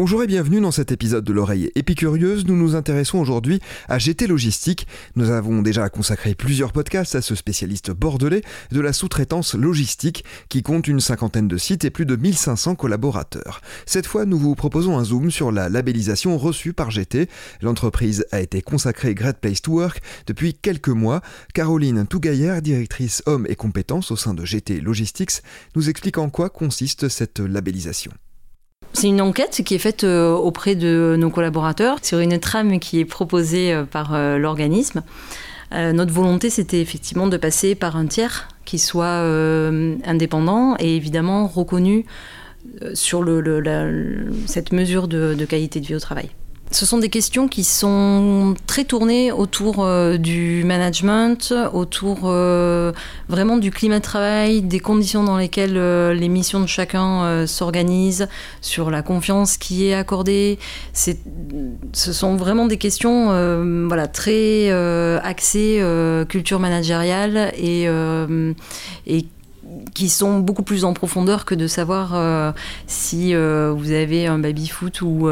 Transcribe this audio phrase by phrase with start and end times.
[0.00, 2.46] Bonjour et bienvenue dans cet épisode de l'oreille épicurieuse.
[2.46, 4.86] Nous nous intéressons aujourd'hui à GT Logistique.
[5.14, 8.40] Nous avons déjà consacré plusieurs podcasts à ce spécialiste bordelais
[8.70, 13.60] de la sous-traitance logistique qui compte une cinquantaine de sites et plus de 1500 collaborateurs.
[13.84, 17.28] Cette fois, nous vous proposons un zoom sur la labellisation reçue par GT.
[17.60, 21.20] L'entreprise a été consacrée Great Place to Work depuis quelques mois.
[21.52, 25.42] Caroline Tougaillère, directrice hommes et compétences au sein de GT Logistics,
[25.76, 28.12] nous explique en quoi consiste cette labellisation.
[28.92, 32.98] C'est une enquête qui est faite euh, auprès de nos collaborateurs sur une trame qui
[33.00, 35.02] est proposée euh, par euh, l'organisme.
[35.72, 39.22] Notre volonté, c'était effectivement de passer par un tiers qui soit
[40.04, 42.06] indépendant et évidemment reconnu
[42.92, 43.24] sur
[44.46, 46.30] cette mesure de qualité de vie au travail.
[46.72, 52.92] Ce sont des questions qui sont très tournées autour euh, du management, autour euh,
[53.28, 58.28] vraiment du climat de travail, des conditions dans lesquelles euh, les missions de chacun s'organisent,
[58.60, 60.58] sur la confiance qui est accordée.
[60.94, 63.26] ce sont vraiment des questions
[63.88, 64.70] voilà, très
[65.20, 65.82] axées
[66.28, 67.86] culture managériale et,
[69.06, 69.26] et
[69.94, 72.54] qui sont beaucoup plus en profondeur que de savoir
[72.86, 75.28] si vous avez un baby-foot ou,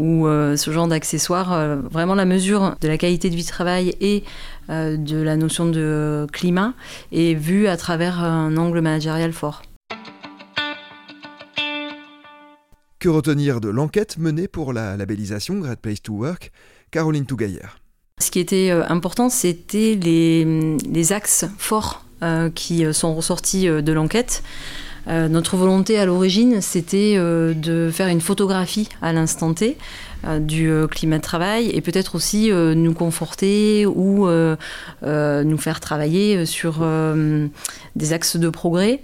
[0.00, 1.52] ou euh, ce genre d'accessoires.
[1.52, 4.24] Euh, vraiment la mesure de la qualité de vie de travail et
[4.70, 6.74] euh, de la notion de climat
[7.12, 9.62] est vue à travers un angle managérial fort.
[12.98, 16.50] Que retenir de l'enquête menée pour la labellisation Great Place to Work?
[16.90, 17.78] Caroline Tougaillère.
[18.20, 22.04] Ce qui était important, c'était les, les, axes forts
[22.54, 24.42] qui sont ressortis de l'enquête.
[25.08, 29.76] Euh, notre volonté à l'origine, c'était euh, de faire une photographie à l'instant T
[30.26, 36.84] euh, du climat de travail et peut-être aussi nous conforter ou nous faire travailler sur
[37.96, 39.00] des axes de progrès,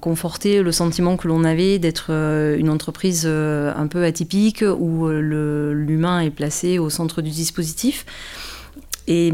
[0.00, 6.30] conforter le sentiment que l'on avait d'être une entreprise un peu atypique où l'humain est
[6.30, 8.06] placé au centre du dispositif.
[9.08, 9.32] Et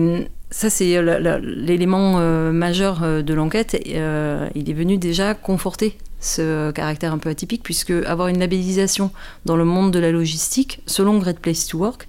[0.50, 3.76] ça, c'est euh, l'élément euh, majeur euh, de l'enquête.
[3.84, 9.10] il est venu déjà conforter ce caractère un peu atypique, puisque avoir une labellisation
[9.44, 12.09] dans le monde de la logistique, selon Great Place to Work,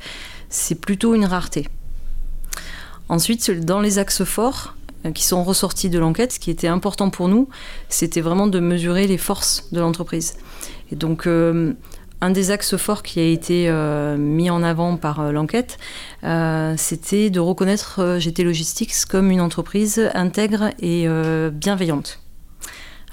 [0.50, 1.68] c'est plutôt une rareté.
[3.08, 4.76] Ensuite, dans les axes forts
[5.14, 7.50] qui sont ressortis de l'enquête, ce qui était important pour nous,
[7.88, 10.38] c'était vraiment de mesurer les forces de l'entreprise.
[10.92, 11.28] Et donc,
[12.22, 15.78] un des axes forts qui a été euh, mis en avant par euh, l'enquête,
[16.24, 21.08] euh, c'était de reconnaître GT Logistics comme une entreprise intègre et
[21.52, 22.20] bienveillante.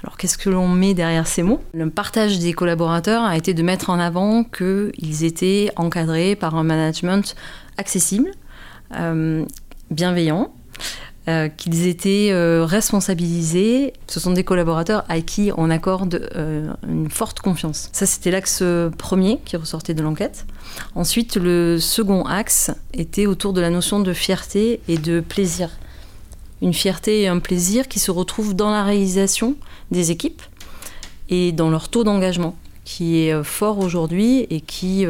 [0.03, 1.61] Alors qu'est-ce que l'on met derrière ces mots?
[1.73, 6.63] Le partage des collaborateurs a été de mettre en avant qu'ils étaient encadrés par un
[6.63, 7.35] management
[7.77, 8.29] accessible,
[9.89, 10.53] bienveillant,
[11.27, 13.91] euh, qu'ils étaient euh, responsabilisés.
[14.07, 17.89] Ce sont des collaborateurs à qui on accorde euh, une forte confiance.
[17.91, 18.63] Ça, c'était l'axe
[18.97, 20.45] premier qui ressortait de l'enquête.
[20.95, 25.69] Ensuite, le second axe était autour de la notion de fierté et de plaisir.
[26.61, 29.57] Une fierté et un plaisir qui se retrouvent dans la réalisation
[29.91, 30.41] des équipes
[31.27, 32.55] et dans leur taux d'engagement
[32.85, 35.05] qui est fort aujourd'hui et qui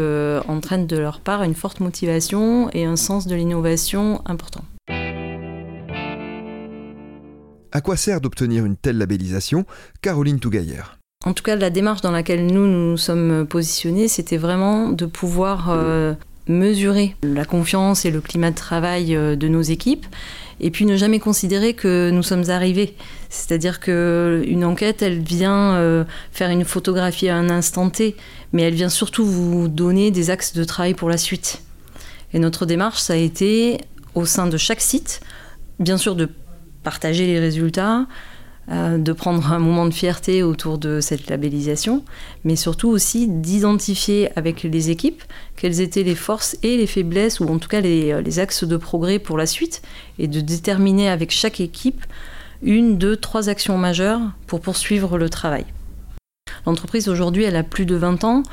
[0.47, 4.63] entraîne de leur part une forte motivation et un sens de l'innovation important.
[7.77, 9.63] À quoi sert d'obtenir une telle labellisation?
[10.01, 10.97] Caroline Tougaillère.
[11.23, 15.69] En tout cas, la démarche dans laquelle nous nous sommes positionnés, c'était vraiment de pouvoir
[15.69, 16.16] euh,
[16.47, 20.07] mesurer la confiance et le climat de travail euh, de nos équipes
[20.59, 22.95] et puis ne jamais considérer que nous sommes arrivés.
[23.29, 28.16] C'est-à-dire qu'une enquête, elle vient euh, faire une photographie à un instant T,
[28.53, 31.61] mais elle vient surtout vous donner des axes de travail pour la suite.
[32.33, 33.77] Et notre démarche, ça a été,
[34.16, 35.19] au sein de chaque site,
[35.77, 36.27] bien sûr de
[36.87, 38.05] partager les résultats,
[38.71, 42.05] euh, de prendre un moment de fierté autour de cette labellisation,
[42.45, 45.21] mais surtout aussi d'identifier avec les équipes
[45.57, 48.63] quelles étaient les forces et les faiblesses, ou en tout cas les, euh, les axes
[48.63, 49.81] de progrès pour la suite,
[50.17, 52.05] et de déterminer avec chaque équipe
[52.61, 55.66] une, deux, trois actions majeures pour poursuivre le travail.
[56.66, 58.43] L'entreprise aujourd'hui, elle a plus de 20 ans.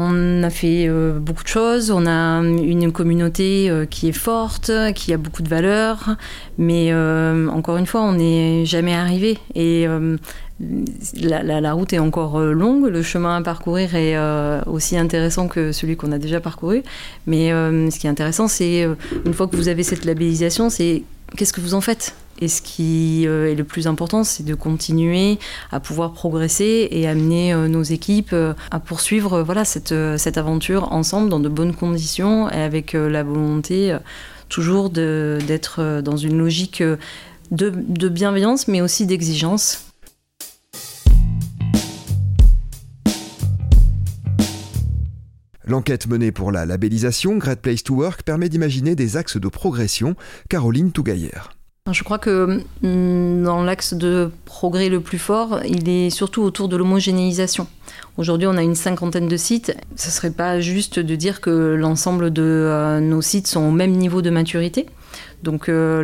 [0.00, 4.70] On a fait euh, beaucoup de choses, on a une communauté euh, qui est forte,
[4.94, 6.14] qui a beaucoup de valeurs,
[6.56, 9.38] mais euh, encore une fois, on n'est jamais arrivé.
[9.56, 9.88] Et
[11.20, 14.16] la, route est encore longue, le chemin à parcourir est
[14.66, 16.84] aussi intéressant que celui qu'on a déjà parcouru.
[17.26, 18.86] Mais ce qui est intéressant, c'est
[19.26, 21.02] une fois que vous avez cette labellisation, c'est
[21.36, 22.14] qu'est-ce que vous en faites?
[22.40, 25.38] Et ce qui euh, est le plus important, c'est de continuer
[25.72, 30.92] à pouvoir progresser et amener euh, nos équipes euh, à poursuivre voilà, cette, cette aventure
[30.92, 33.96] ensemble dans de bonnes conditions et avec la volonté
[34.48, 39.84] toujours d'être dans une logique de, de bienveillance mais aussi d'exigence
[45.64, 50.16] L'enquête menée pour la labellisation Great Place to Work permet d'imaginer des axes de progression.
[50.48, 51.57] Caroline Tougaillère.
[51.92, 56.68] Je crois que mm, dans l'axe de progrès le plus fort, il est surtout autour
[56.68, 57.66] de l'homogénéisation.
[58.16, 59.74] Aujourd'hui, on a une cinquantaine de sites.
[59.96, 63.70] Ce ne serait pas juste de dire que l'ensemble de euh, nos sites sont au
[63.70, 64.86] même niveau de maturité.
[65.42, 66.02] Donc euh,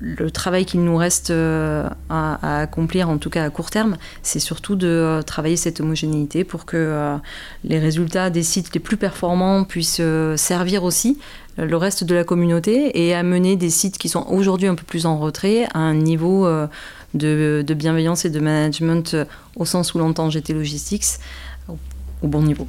[0.00, 4.40] le, travail qu'il nous reste euh, à, accomplir, en tout cas à court terme, c'est
[4.40, 7.16] surtout de travailler cette homogénéité pour que
[7.62, 10.02] les résultats des sites les plus performants puissent
[10.34, 11.18] servir aussi
[11.56, 15.06] le reste de la communauté et amener des sites qui sont aujourd'hui un peu plus
[15.06, 16.66] en retrait à un niveau euh,
[17.14, 19.24] de, bienveillance et de management euh,
[19.56, 21.20] au sens où l'entend GT Logistics
[22.22, 22.66] au bon niveau.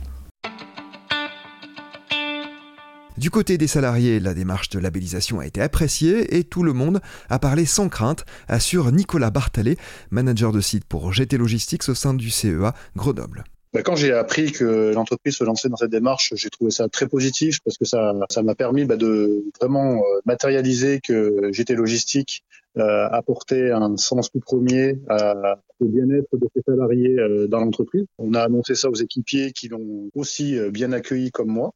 [3.18, 7.00] Du côté des salariés, la démarche de labellisation a été appréciée et tout le monde
[7.30, 9.78] a parlé sans crainte, assure Nicolas Bartalet,
[10.12, 13.46] manager de site pour GT Logistics au sein du CEA Grenoble.
[13.76, 17.10] Bah, quand j'ai appris que l'entreprise se lançait dans cette démarche, j'ai trouvé ça très
[17.10, 22.46] positif parce que ça ça m'a permis bah, de vraiment euh, matérialiser que GT Logistique
[22.78, 28.06] euh, apportait un sens tout premier à, au bien-être de ses salariés euh, dans l'entreprise.
[28.18, 31.74] On a annoncé ça aux équipiers qui l'ont aussi euh, bien accueilli comme moi.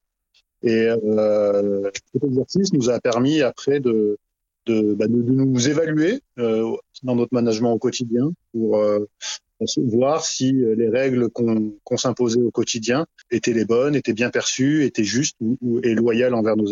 [0.63, 4.17] Et euh, cet exercice nous a permis après de
[4.67, 6.71] de, bah, de, de nous évaluer euh,
[7.03, 8.81] dans notre management au quotidien pour
[9.77, 14.85] voir si euh, les règles qu'on s'imposait au quotidien étaient les bonnes, étaient bien perçues,
[14.85, 16.67] étaient justes ou, et loyales envers nos,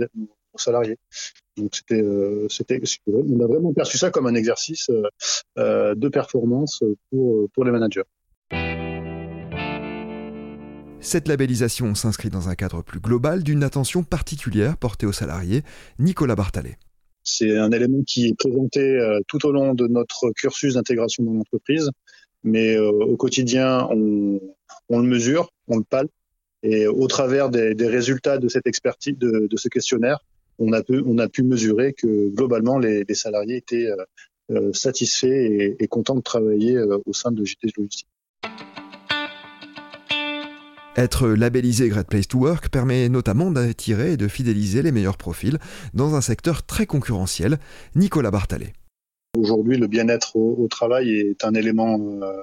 [0.56, 0.98] salariés.
[1.56, 4.90] Donc c'était, euh, c'était, on a vraiment perçu ça comme un exercice
[5.60, 8.04] euh, de performance pour, pour les managers.
[11.00, 15.62] Cette labellisation s'inscrit dans un cadre plus global d'une attention particulière portée aux salariés.
[16.00, 16.78] Nicolas Bartalet.
[17.24, 18.98] C'est un élément qui est présenté
[19.28, 21.92] tout au long de notre cursus d'intégration dans l'entreprise
[22.48, 24.40] mais euh, au quotidien, on,
[24.90, 26.12] le mesure, on le palpe,
[26.64, 30.20] et au travers des, résultats de cette expertise, de, ce questionnaire,
[30.60, 33.96] on a, pu, mesurer que globalement, les, salariés étaient euh,
[34.52, 38.08] euh, satisfaits et, contents de travailler au sein de JT Logistique.
[40.96, 45.60] Être labellisé Great Place to Work permet notamment d'attirer et de fidéliser les meilleurs profils
[45.94, 47.60] dans un secteur très concurrentiel.
[47.94, 48.74] Nicolas Bartalet.
[49.38, 52.42] Aujourd'hui, le bien-être au, travail est un élément euh,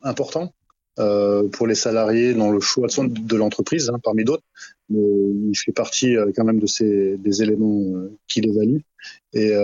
[0.00, 0.54] important
[1.00, 4.44] euh, pour les salariés dans le choix de, l'entreprise, hein, parmi d'autres.
[4.90, 8.84] Il fait partie euh, quand même de ces des éléments qui les valident.
[9.32, 9.56] Et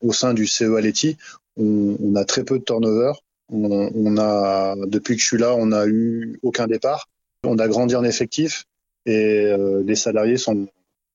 [0.00, 1.16] au sein du CE Aleti,
[1.56, 3.12] on, on, a très peu de turnover.
[3.48, 7.08] On, a depuis que je suis là, on n'a eu aucun départ.
[7.44, 8.66] On a grandi en effectif
[9.06, 9.50] et
[9.84, 10.68] les salariés sont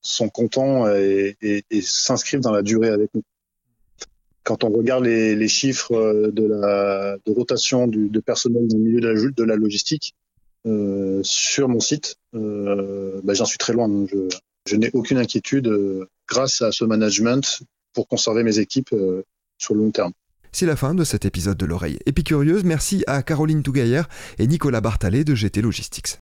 [0.04, 1.36] sont contents et
[1.84, 3.22] s'inscrivent dans la durée avec nous
[4.44, 9.56] quand on regarde les, chiffres euh, de rotation de personnel dans le milieu de la,
[9.56, 10.16] logistique
[10.66, 13.90] euh, sur mon site, euh, bah, j'en suis très loin.
[13.90, 14.06] Hein.
[14.68, 15.72] Je, n'ai aucune inquiétude
[16.28, 18.96] grâce à ce management pour conserver mes équipes
[19.58, 20.14] sur le long terme.
[20.52, 22.64] C'est la fin de cet épisode de l'oreille épicurieuse.
[22.64, 26.20] Merci à Caroline Tougaillère et Nicolas Bartalet de GT Logistics.